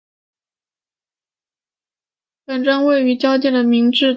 [2.45, 4.09] 本站位于与交界的明治通地下。